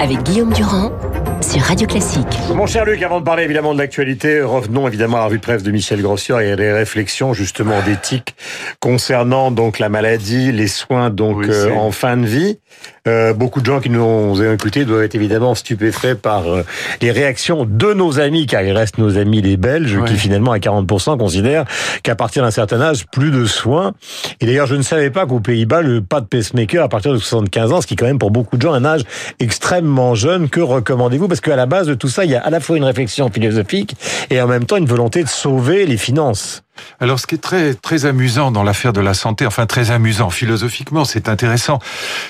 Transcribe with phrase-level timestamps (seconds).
[0.00, 0.92] avec Guillaume Durand
[1.40, 2.26] sur Radio Classique.
[2.54, 5.42] Mon cher Luc, avant de parler évidemment de l'actualité, revenons évidemment à la revue de
[5.42, 8.34] presse de Michel Grossier et les réflexions justement d'éthique
[8.80, 12.58] concernant donc la maladie, les soins donc Oui, euh, en fin de vie.
[13.08, 16.62] Euh, beaucoup de gens qui nous ont écoutés doivent être évidemment stupéfaits par euh,
[17.00, 20.08] les réactions de nos amis, car il reste nos amis les Belges, Ouais.
[20.08, 21.64] qui finalement à 40% considèrent
[22.02, 23.94] qu'à partir d'un certain âge, plus de soins.
[24.40, 27.18] Et d'ailleurs, je ne savais pas qu'aux Pays-Bas, le pas de pacemaker à partir de
[27.18, 29.02] 75 ans, ce qui est quand même pour beaucoup de gens un âge
[29.40, 30.48] extrêmement jeune.
[30.50, 31.28] Que recommandez-vous?
[31.28, 33.30] Parce qu'à la base de tout ça, il y a à la fois une réflexion
[33.30, 33.94] philosophique
[34.30, 36.62] et en même temps une volonté de sauver les finances.
[37.00, 40.30] Alors, ce qui est très très amusant dans l'affaire de la santé, enfin très amusant
[40.30, 41.78] philosophiquement, c'est intéressant,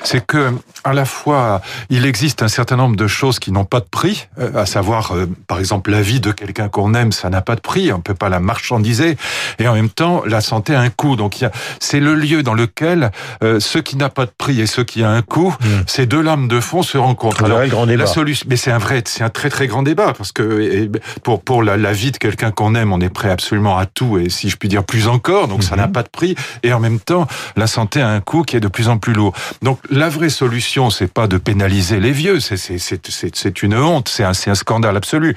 [0.05, 0.53] c'est que
[0.85, 4.29] à la fois il existe un certain nombre de choses qui n'ont pas de prix,
[4.39, 7.57] euh, à savoir euh, par exemple la vie de quelqu'un qu'on aime, ça n'a pas
[7.57, 9.17] de prix, on peut pas la marchandiser,
[9.59, 11.17] et en même temps la santé a un coût.
[11.17, 11.45] Donc
[11.81, 13.11] c'est le lieu dans lequel
[13.43, 15.55] euh, ce qui n'a pas de prix et ce qui a un coût,
[15.87, 17.47] ces deux lames de fond se rencontrent.
[17.49, 18.05] Le grand débat.
[18.05, 20.89] La solution, mais c'est un vrai, c'est un très très grand débat parce que
[21.23, 24.19] pour pour la, la vie de quelqu'un qu'on aime, on est prêt absolument à tout
[24.19, 25.49] et si je puis dire plus encore.
[25.49, 28.43] Donc ça n'a pas de prix et en même temps, la santé a un coût
[28.43, 29.35] qui est de plus en plus lourd.
[29.63, 33.63] Donc la vraie solution, c'est pas de pénaliser les vieux, c'est c'est c'est c'est c'est
[33.63, 35.35] une honte, c'est un c'est un scandale absolu.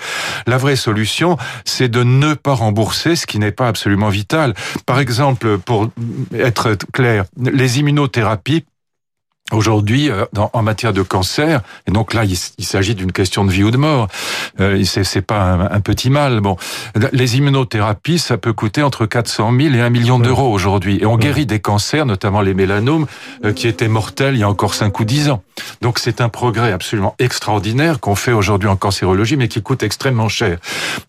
[0.48, 4.54] La vraie solution, c'est de ne pas rembourser ce qui n'est pas absolument vital.
[4.86, 5.90] Par exemple, pour
[6.34, 8.66] être clair, les immunothérapies
[9.52, 13.64] Aujourd'hui, euh, en matière de cancer, et donc là, il, s'agit d'une question de vie
[13.64, 14.08] ou de mort.
[14.60, 16.40] Euh, c'est, pas un, un petit mal.
[16.40, 16.56] Bon,
[17.12, 21.18] les immunothérapies, ça peut coûter entre 400 000 et 1 million d'euros aujourd'hui, et on
[21.18, 23.08] guérit des cancers, notamment les mélanomes,
[23.44, 25.44] euh, qui étaient mortels il y a encore 5 ou 10 ans.
[25.82, 30.30] Donc c'est un progrès absolument extraordinaire qu'on fait aujourd'hui en cancérologie, mais qui coûte extrêmement
[30.30, 30.58] cher.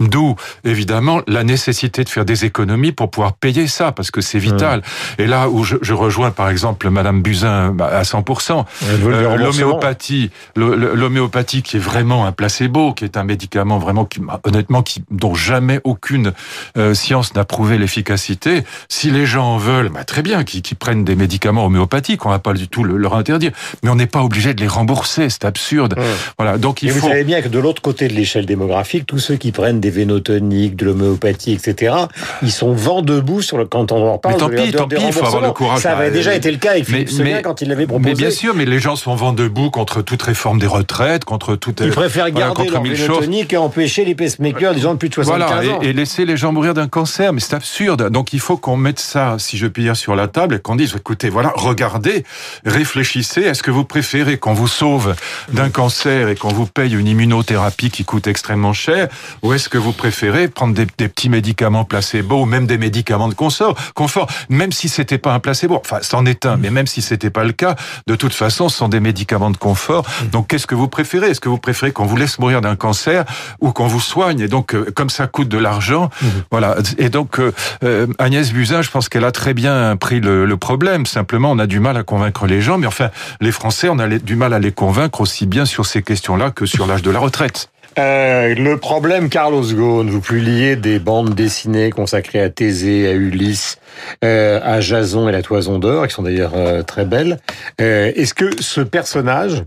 [0.01, 4.39] D'où évidemment la nécessité de faire des économies pour pouvoir payer ça, parce que c'est
[4.39, 4.83] vital.
[5.19, 10.31] Et là où je, je rejoins par exemple Madame Buzyn bah, à 100%, Euh, l'homéopathie,
[10.57, 15.35] l'homéopathie qui est vraiment un placebo, qui est un médicament vraiment qui, honnêtement, qui dont
[15.35, 16.33] jamais aucune
[16.77, 18.63] euh, science n'a prouvé l'efficacité.
[18.89, 22.31] Si les gens en veulent, bah, très bien, qu'ils qu'ils prennent des médicaments homéopathiques, on
[22.31, 23.53] va pas du tout le- leur interdire,
[23.83, 25.97] mais on n'est pas obligé de les rembourser, c'est absurde.
[26.39, 27.09] Voilà, donc il Et vous faut.
[27.09, 30.77] savez bien que de l'autre côté de l'échelle démographique, tous ceux qui prennent des vénotoniques,
[30.77, 31.95] de l'homéopathie, etc.,
[32.43, 34.35] ils sont vent debout sur le, quand on en parle.
[34.35, 35.81] Mais tant de- pis, de- tant pis, il faut avoir le courage.
[35.81, 37.69] Ça avait Bah, déjà euh, été le cas avec Philippe mais- Seguin mais- quand il
[37.69, 38.11] l'avait proposé.
[38.23, 41.81] Bien sûr, mais les gens sont vent debout contre toute réforme des retraites, contre toute.
[41.81, 43.23] Ils préfèrent voilà, garder contre leur
[43.53, 45.83] et empêcher les pacemakers des gens de plus de 75 Voilà, ans.
[45.83, 48.11] et, et laisser les gens mourir d'un cancer, mais c'est absurde.
[48.11, 50.77] Donc il faut qu'on mette ça, si je puis dire, sur la table et qu'on
[50.77, 52.25] dise, écoutez, voilà, regardez,
[52.65, 55.15] réfléchissez, est-ce que vous préférez qu'on vous sauve
[55.53, 59.09] d'un cancer et qu'on vous paye une immunothérapie qui coûte extrêmement cher,
[59.43, 63.29] ou est-ce que vous préférez prendre des, des petits médicaments placebo ou même des médicaments
[63.29, 66.87] de confort, confort, même si c'était pas un placebo, enfin c'en est un, mais même
[66.87, 67.75] si c'était pas le cas,
[68.07, 70.05] de toute façon, ce sont des médicaments de confort.
[70.31, 71.31] Donc qu'est-ce que vous préférez?
[71.31, 73.25] Est-ce que vous préférez qu'on vous laisse mourir d'un cancer
[73.61, 74.41] ou qu'on vous soigne?
[74.41, 76.11] Et donc, euh, comme ça coûte de l'argent,
[76.51, 76.77] voilà.
[76.99, 77.53] Et donc, euh,
[77.85, 81.07] euh, Agnès Buzyn, je pense qu'elle a très bien pris le, le problème.
[81.07, 84.09] Simplement, on a du mal à convaincre les gens, mais enfin, les Français, on a
[84.09, 87.19] du mal à les convaincre aussi bien sur ces questions-là que sur l'âge de la
[87.19, 87.71] retraite.
[87.99, 93.79] Euh, le problème, Carlos Ghosn, vous publiez des bandes dessinées consacrées à Thésée, à Ulysse,
[94.25, 97.39] euh, à Jason et la Toison d'Or, qui sont d'ailleurs euh, très belles.
[97.81, 99.63] Euh, Est-ce que ce personnage,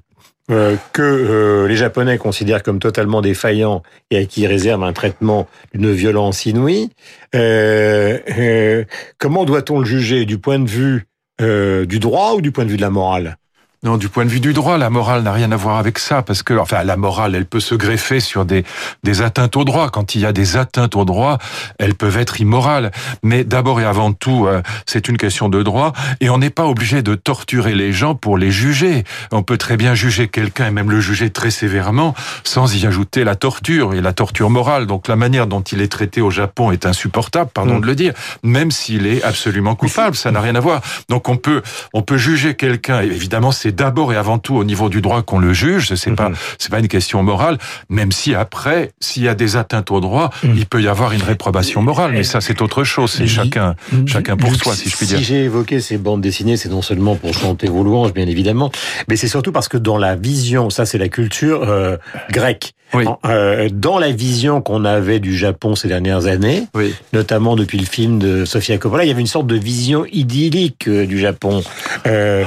[0.51, 4.93] euh, que euh, les Japonais considèrent comme totalement défaillant et à qui ils réservent un
[4.93, 6.89] traitement d'une violence inouïe,
[7.35, 8.85] euh, euh,
[9.19, 11.05] comment doit-on le juger du point de vue
[11.37, 13.37] du droit ou du point de vue de la morale?
[13.85, 16.23] Non, du point de vue du droit, la morale n'a rien à voir avec ça,
[16.23, 18.63] parce que, enfin, la morale, elle peut se greffer sur des,
[19.03, 19.91] des atteintes au droit.
[19.91, 21.37] Quand il y a des atteintes au droit,
[21.77, 22.91] elles peuvent être immorales.
[23.21, 26.65] Mais d'abord et avant tout, euh, c'est une question de droit, et on n'est pas
[26.65, 29.03] obligé de torturer les gens pour les juger.
[29.31, 33.23] On peut très bien juger quelqu'un, et même le juger très sévèrement, sans y ajouter
[33.23, 34.87] la torture, et la torture morale.
[34.87, 37.81] Donc la manière dont il est traité au Japon est insupportable, pardon Mm.
[37.81, 40.81] de le dire, même s'il est absolument coupable, ça n'a rien à voir.
[41.07, 41.61] Donc on peut,
[41.93, 45.39] on peut juger quelqu'un, évidemment c'est d'abord et avant tout au niveau du droit qu'on
[45.39, 45.93] le juge.
[45.95, 46.35] C'est pas, Mhm.
[46.57, 47.57] c'est pas une question morale.
[47.89, 50.53] Même si après, s'il y a des atteintes au droit, Mhm.
[50.57, 52.11] il peut y avoir une réprobation morale.
[52.13, 53.11] Mais ça, c'est autre chose.
[53.11, 53.75] C'est chacun,
[54.05, 55.17] chacun pour soi, si je puis dire.
[55.19, 58.71] Si j'ai évoqué ces bandes dessinées, c'est non seulement pour chanter vos louanges, bien évidemment,
[59.07, 61.97] mais c'est surtout parce que dans la vision, ça c'est la culture euh,
[62.31, 63.05] grecque, Oui.
[63.07, 66.93] En- euh, dans la vision qu'on avait du Japon ces dernières années, Oui.
[67.13, 70.87] notamment depuis le film de Sofia Coppola, il y avait une sorte de vision idyllique
[70.87, 71.63] euh, du Japon.
[72.07, 72.43] Euh,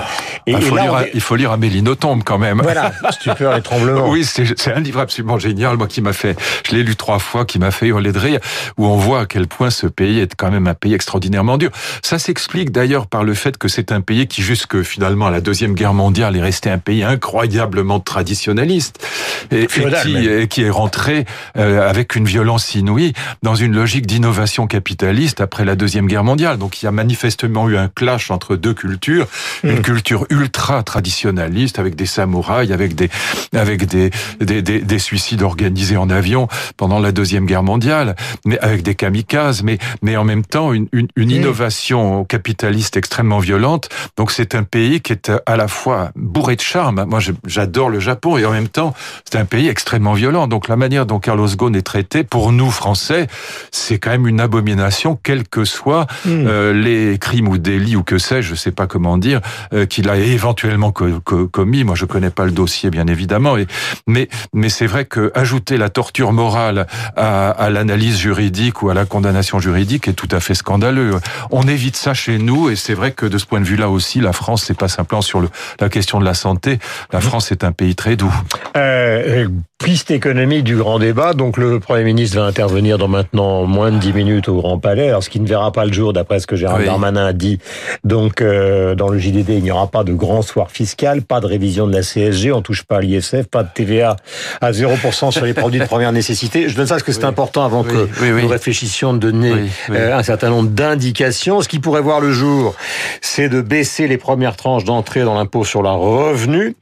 [0.46, 2.60] et, là, lire, on- il faut lire Amélie Nothomb quand même.
[2.62, 4.08] Voilà, stupeur et tremblement.
[4.08, 6.36] oui, c'est un livre absolument génial, moi qui m'a fait,
[6.68, 8.40] je l'ai lu trois fois, qui m'a fait hurler de rire,
[8.76, 11.70] où on voit à quel point ce pays est quand même un pays extraordinairement dur.
[12.02, 15.40] Ça s'explique d'ailleurs par le fait que c'est un pays qui, jusque finalement à la
[15.40, 19.04] deuxième guerre mondiale, est resté un pays incroyablement traditionnaliste
[19.50, 21.24] et, qui, qui, est rentré
[21.56, 23.12] euh, avec une violence inouïe
[23.42, 26.58] dans une logique d'innovation capitaliste après la deuxième guerre mondiale.
[26.58, 29.26] Donc il y a manifestement eu un clash entre deux cultures,
[29.62, 29.82] une hmm.
[29.82, 33.08] culture ultra traditionnaliste avec des samouraïs, avec des
[33.54, 34.10] avec des
[34.40, 38.96] des, des, des suicides organisés en avion pendant la deuxième guerre mondiale, mais avec des
[38.96, 43.88] kamikazes, mais mais en même temps une, une, une innovation capitaliste extrêmement violente.
[44.16, 47.04] Donc c'est un pays qui est à la fois bourré de charme.
[47.08, 48.92] Moi j'adore le Japon et en même temps
[49.24, 50.48] c'est un pays extrêmement violent.
[50.48, 53.28] Donc la manière dont Carlos Ghosn est traité pour nous Français,
[53.70, 56.46] c'est quand même une abomination, quels que soient hmm.
[56.46, 59.40] euh, les crimes ou délits ou que sais-je, je sais pas comment dire,
[59.72, 61.84] euh, qu'il a éventuellement commis.
[61.84, 63.66] Moi je connais pas le dossier bien évidemment, et,
[64.06, 66.86] mais mais c'est vrai que ajouter la torture morale
[67.16, 71.16] à, à l'analyse juridique ou à la condamnation juridique est tout à fait scandaleux.
[71.50, 74.20] On évite ça chez nous et c'est vrai que de ce point de vue-là aussi,
[74.20, 75.48] la France, c'est pas simplement sur le,
[75.80, 76.78] la question de la santé.
[77.12, 78.34] La France est un pays très doux.
[78.76, 81.34] Euh, piste économique du grand débat.
[81.34, 85.08] Donc le Premier ministre va intervenir dans maintenant moins de 10 minutes au Grand Palais,
[85.08, 87.58] alors ce qui ne verra pas le jour d'après ce que Gérald Darmanin a dit.
[88.04, 91.46] Donc euh, dans le JDD, il n'y aura pas de grand soir fiscal, pas de
[91.46, 94.16] révision de la CSG, on touche pas à l'ISF, pas de TVA
[94.60, 96.68] à 0% sur les produits de première nécessité.
[96.68, 98.08] Je donne ça parce que c'est important avant que
[98.42, 101.62] nous réfléchissions de donner euh, un certain nombre d'indications.
[101.62, 102.74] Ce qui pourrait voir le jour,
[103.20, 106.74] c'est de baisser les premières tranches d'entrée dans l'impôt sur la revenu,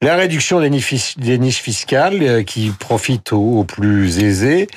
[0.00, 0.70] la réduction des
[1.38, 4.68] niches fiscales euh, qui profitent aux plus aisés,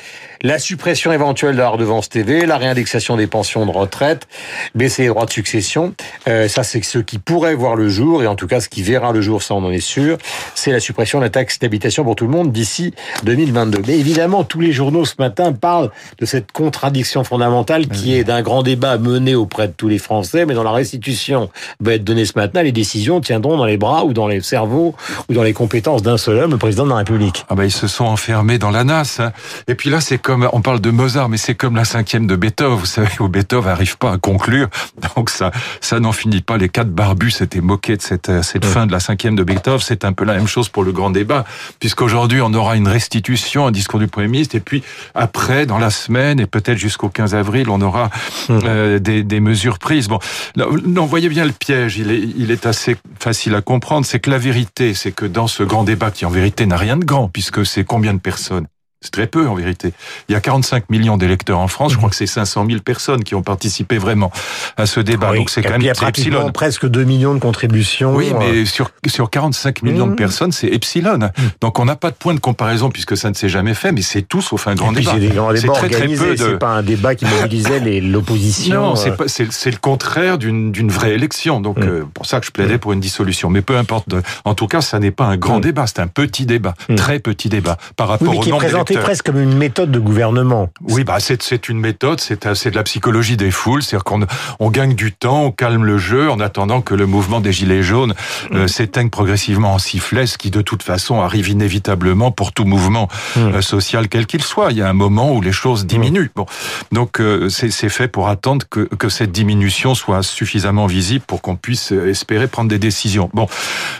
[0.43, 4.27] la suppression éventuelle de la redevance TV, la réindexation des pensions de retraite,
[4.73, 5.93] baisser les droits de succession.
[6.27, 8.81] Euh, ça, c'est ce qui pourrait voir le jour, et en tout cas, ce qui
[8.81, 10.17] verra le jour, ça, on en est sûr,
[10.55, 12.93] c'est la suppression de la taxe d'habitation pour tout le monde d'ici
[13.23, 13.83] 2022.
[13.87, 18.41] Mais évidemment, tous les journaux ce matin parlent de cette contradiction fondamentale qui est d'un
[18.41, 21.49] grand débat mené auprès de tous les Français, mais dans la restitution
[21.79, 24.95] va être donnée ce matin, les décisions tiendront dans les bras ou dans les cerveaux
[25.29, 27.45] ou dans les compétences d'un seul homme, le président de la République.
[27.51, 29.19] Ah ben, ils se sont enfermés dans la nasse.
[29.19, 29.33] Hein.
[29.67, 30.21] Et puis là, c'est
[30.53, 32.77] on parle de Mozart, mais c'est comme la cinquième de Beethoven.
[32.77, 34.69] Vous savez, où Beethoven n'arrive pas à conclure.
[35.17, 35.51] Donc ça,
[35.81, 36.55] ça n'en finit pas.
[36.55, 39.81] Les quatre barbus s'étaient moqués de cette, euh, fin de la cinquième de Beethoven.
[39.81, 41.43] C'est un peu la même chose pour le grand débat,
[41.81, 44.81] puisqu'aujourd'hui, on aura une restitution, un discours du Premier ministre, et puis
[45.13, 48.11] après, dans la semaine, et peut-être jusqu'au 15 avril, on aura
[48.49, 50.07] euh, des, des, mesures prises.
[50.07, 50.19] Bon,
[50.55, 51.97] non, voyez bien le piège.
[51.97, 54.05] Il est, il est assez facile à comprendre.
[54.05, 56.95] C'est que la vérité, c'est que dans ce grand débat, qui en vérité n'a rien
[56.95, 58.67] de grand, puisque c'est combien de personnes?
[59.01, 59.93] C'est très peu en vérité.
[60.29, 61.91] Il y a 45 millions d'électeurs en France.
[61.91, 64.31] Je crois que c'est 500 000 personnes qui ont participé vraiment
[64.77, 65.35] à ce débat.
[65.35, 66.51] Donc c'est quand même epsilon.
[66.51, 68.15] presque 2 millions de contributions.
[68.15, 70.15] Oui, mais sur sur 45 millions de mmh.
[70.15, 71.17] personnes, c'est epsilon.
[71.17, 71.31] Mmh.
[71.61, 73.91] Donc on n'a pas de point de comparaison puisque ça ne s'est jamais fait.
[73.91, 75.15] Mais c'est tout sauf un grand débat.
[75.55, 76.35] C'est très très peu.
[76.35, 76.37] De...
[76.37, 78.81] C'est pas un débat qui mobilisait l'opposition.
[78.81, 79.47] Non, c'est euh.
[79.49, 81.59] c'est le contraire d'une d'une vraie élection.
[81.59, 83.49] Donc euh, pour ça que je plaidais pour une dissolution.
[83.49, 84.09] Mais peu importe.
[84.45, 85.87] En tout cas, ça n'est pas un grand débat.
[85.87, 89.57] C'est un petit débat, très petit débat par rapport au nombre c'est presque comme une
[89.57, 90.69] méthode de gouvernement.
[90.87, 94.25] Oui, bah c'est une méthode, c'est de la psychologie des foules, c'est-à-dire qu'on
[94.59, 97.83] on gagne du temps, on calme le jeu en attendant que le mouvement des gilets
[97.83, 98.13] jaunes
[98.51, 98.67] euh, mm.
[98.67, 103.39] s'éteigne progressivement en sifflet, ce qui de toute façon arrive inévitablement pour tout mouvement mm.
[103.39, 104.71] euh, social quel qu'il soit.
[104.71, 106.25] Il y a un moment où les choses diminuent.
[106.25, 106.35] Mm.
[106.35, 106.45] Bon,
[106.91, 111.55] donc euh, c'est fait pour attendre que, que cette diminution soit suffisamment visible pour qu'on
[111.55, 113.29] puisse espérer prendre des décisions.
[113.33, 113.47] Bon,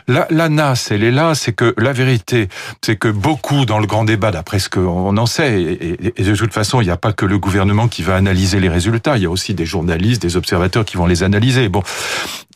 [0.08, 2.50] la, la NAS, elle est là, c'est que la vérité,
[2.82, 5.62] c'est que beaucoup dans le grand débat, d'après ce que on en sait.
[5.62, 8.70] Et, de toute façon, il n'y a pas que le gouvernement qui va analyser les
[8.70, 9.18] résultats.
[9.18, 11.70] Il y a aussi des journalistes, des observateurs qui vont les analyser.
[11.70, 11.84] Bon,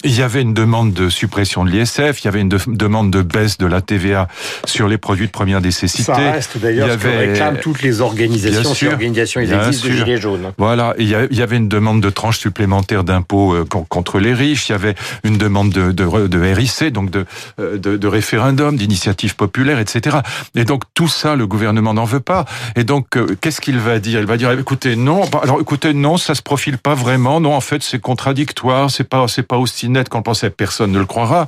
[0.06, 3.22] il y avait une demande de suppression de l'ISF, il y avait une demande de
[3.22, 4.28] baisse de la TVA
[4.66, 6.04] sur les produits de première nécessité.
[6.04, 10.22] Ça reste d'ailleurs ce que réclament toutes les organisations, sûr, organisations ils existent de Gilets
[10.22, 10.54] jaunes.
[10.58, 14.74] Voilà, il y avait une demande de tranche supplémentaire d'impôts euh, contre les riches, il
[14.74, 17.26] y avait une demande de, de, de RIC, donc de,
[17.60, 20.18] euh, de, de référendum, d'initiative populaire, etc.
[20.56, 22.46] Et donc tout ça, le gouvernement n'en veut pas.
[22.76, 24.20] Et donc, euh, qu'est-ce qu'il va dire?
[24.20, 27.54] Il va dire, écoutez, non, bah, alors écoutez, non, ça se profile pas vraiment, non,
[27.56, 31.48] en fait, c'est contradictoire, c'est pas, c'est pas aussi qu'on pensait, personne ne le croira.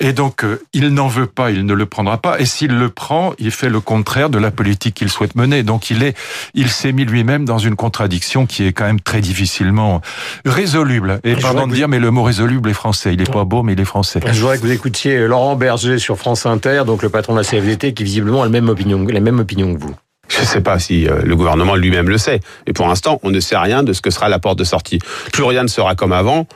[0.00, 2.40] Et donc, euh, il n'en veut pas, il ne le prendra pas.
[2.40, 5.62] Et s'il le prend, il fait le contraire de la politique qu'il souhaite mener.
[5.62, 6.16] Donc, il est,
[6.54, 10.00] il s'est mis lui-même dans une contradiction qui est quand même très difficilement
[10.44, 11.20] résoluble.
[11.24, 13.14] Et pardon de dire, mais le mot résoluble est français.
[13.14, 14.20] Il est pas beau, mais il est français.
[14.26, 17.44] Je voudrais que vous écoutiez Laurent Berger sur France Inter, donc le patron de la
[17.44, 19.94] CFDT, qui visiblement a la même opinion, la même opinion que vous.
[20.28, 22.40] Je ne sais pas si euh, le gouvernement lui-même le sait.
[22.66, 24.98] Et pour l'instant, on ne sait rien de ce que sera la porte de sortie.
[25.32, 26.46] Plus rien ne sera comme avant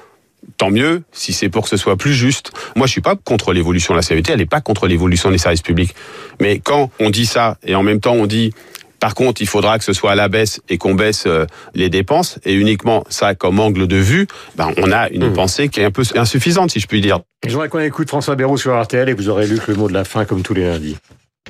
[0.57, 2.53] tant mieux si c'est pour que ce soit plus juste.
[2.77, 5.39] Moi, je suis pas contre l'évolution de la CVT, elle n'est pas contre l'évolution des
[5.39, 5.95] services publics.
[6.41, 8.53] Mais quand on dit ça et en même temps on dit
[9.01, 11.89] par contre, il faudra que ce soit à la baisse et qu'on baisse euh, les
[11.89, 14.27] dépenses et uniquement ça comme angle de vue,
[14.57, 15.35] ben on a une mmh.
[15.35, 17.21] pensée qui est un peu insuffisante, si je puis dire.
[17.47, 19.95] Je voudrais qu'on écoute François Bayrou sur RTL et vous aurez lu le mot de
[19.95, 20.97] la fin comme tous les lundis.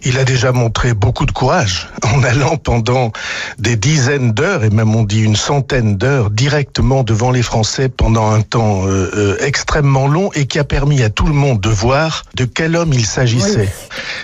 [0.05, 3.13] Il a déjà montré beaucoup de courage en allant pendant
[3.59, 8.31] des dizaines d'heures et même on dit une centaine d'heures directement devant les Français pendant
[8.31, 11.69] un temps euh, euh, extrêmement long et qui a permis à tout le monde de
[11.69, 13.73] voir de quel homme il s'agissait.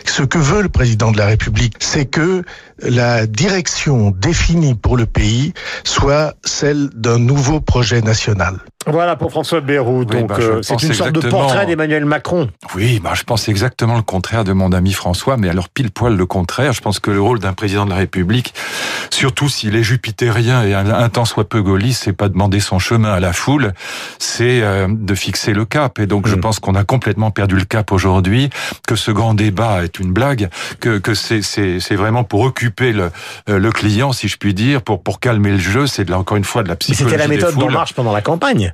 [0.04, 2.42] Ce que veut le président de la République, c'est que
[2.80, 5.52] la direction définie pour le pays
[5.84, 8.58] soit celle d'un nouveau projet national.
[8.86, 10.04] Voilà pour François Bayrou.
[10.04, 12.48] Donc, bah, euh, c'est une sorte de portrait d'Emmanuel Macron.
[12.74, 16.16] Oui, bah, je pense exactement le contraire de mon ami François, mais alors pile poil
[16.16, 16.72] le contraire.
[16.72, 18.54] Je pense que le rôle d'un président de la République,
[19.10, 23.12] surtout s'il est jupitérien et un, temps soit peu gaulliste, c'est pas demander son chemin
[23.12, 23.72] à la foule,
[24.18, 25.98] c'est euh, de fixer le cap.
[25.98, 26.40] Et donc, je mm.
[26.40, 28.50] pense qu'on a complètement perdu le cap aujourd'hui,
[28.86, 30.50] que ce grand débat est une blague,
[30.80, 33.10] que, que c'est, c'est, c'est vraiment pour occuper le,
[33.48, 35.86] euh, le client, si je puis dire, pour, pour calmer le jeu.
[35.86, 37.10] C'est encore une fois de la psychologie.
[37.10, 38.73] C'était la méthode d'En Marche pendant la campagne.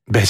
[0.11, 0.25] Ben,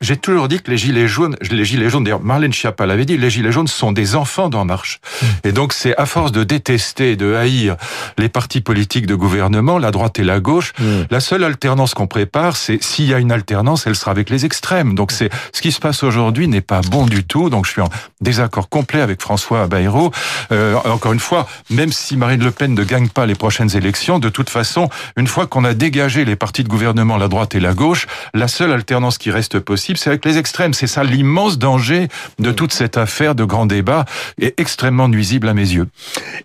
[0.00, 3.18] j'ai toujours dit que les gilets jaunes, les gilets jaunes, d'ailleurs Marlène Schiappa l'avait dit,
[3.18, 5.00] les gilets jaunes sont des enfants d'En Marche.
[5.20, 5.26] Hmm.
[5.44, 7.76] Et donc c'est à force de détester, de haïr
[8.16, 11.02] les partis politiques de gouvernement, la droite et la gauche, hmm.
[11.10, 14.46] la seule alternance qu'on prépare, c'est s'il y a une alternance, elle sera avec les
[14.46, 14.94] extrêmes.
[14.94, 17.50] Donc c'est ce qui se passe aujourd'hui n'est pas bon du tout.
[17.50, 17.90] Donc je suis en
[18.22, 20.10] désaccord complet avec François Bayrou.
[20.52, 24.18] Euh, encore une fois, même si Marine Le Pen ne gagne pas les prochaines élections,
[24.18, 27.60] de toute façon, une fois qu'on a dégagé les partis de gouvernement, la droite et
[27.60, 30.74] la gauche, la seule alternance qui reste possible, c'est avec les extrêmes.
[30.74, 32.08] C'est ça l'immense danger
[32.38, 34.04] de toute cette affaire de grand débat
[34.40, 35.88] et extrêmement nuisible à mes yeux.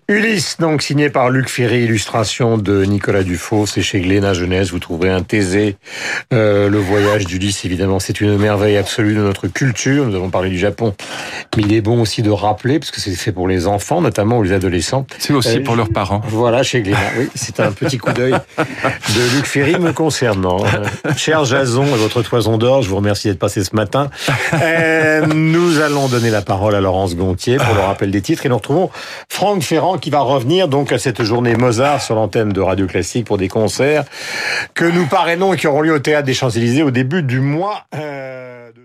[0.08, 4.70] Ulysse, donc signé par Luc Ferry, illustration de Nicolas Dufaux, c'est chez Glénat Jeunesse.
[4.70, 5.76] Vous trouverez un Thésée.
[6.32, 10.06] Euh, le voyage d'Ulysse, évidemment, c'est une merveille absolue de notre culture.
[10.06, 10.94] Nous avons parlé du Japon,
[11.56, 14.42] mais il est bon aussi de rappeler, parce que c'est fait pour les enfants, notamment
[14.42, 15.06] les adolescents.
[15.18, 16.20] C'est aussi pour leurs parents.
[16.28, 16.98] Voilà, chez Glénat.
[17.18, 20.58] Oui, c'est un petit coup d'œil de Luc Ferry me concernant.
[21.16, 24.10] cher Jason votre toison je vous remercie d'être passé ce matin.
[24.62, 28.48] Euh, nous allons donner la parole à Laurence Gontier pour le rappel des titres et
[28.48, 28.90] nous retrouvons
[29.28, 33.26] Franck Ferrand qui va revenir donc à cette journée Mozart sur l'antenne de Radio Classique
[33.26, 34.04] pour des concerts
[34.74, 37.84] que nous parrainons et qui auront lieu au Théâtre des Champs-Élysées au début du mois.
[37.94, 38.80] Euh, de